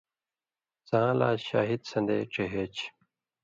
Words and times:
څاں 0.87 1.11
لا 1.19 1.29
شاہِد 1.47 1.81
سن٘دے 1.91 2.17
ڇِہے 2.31 2.63
چھی، 2.75 2.87